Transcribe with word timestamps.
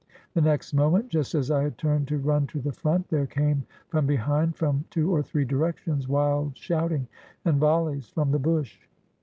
The 0.33 0.41
next 0.41 0.73
moment, 0.73 1.09
just 1.09 1.35
as 1.35 1.51
I 1.51 1.61
had 1.61 1.77
turned 1.77 2.07
to 2.07 2.17
run 2.17 2.47
to 2.47 2.59
the 2.59 2.71
front, 2.71 3.07
there 3.09 3.27
came 3.27 3.67
from 3.89 4.07
behind 4.07 4.55
from 4.55 4.83
two 4.89 5.13
or 5.13 5.21
three 5.21 5.45
directions 5.45 6.07
wild 6.07 6.57
shouting 6.57 7.07
and 7.45 7.59
volleys 7.59 8.09
from 8.09 8.31
the 8.31 8.39
bush. 8.39 8.79